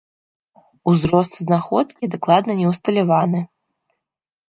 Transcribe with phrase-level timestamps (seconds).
[0.91, 3.47] Узрост знаходкі дакладна не ўсталяваны.